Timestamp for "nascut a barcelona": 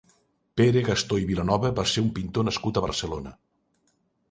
2.51-3.37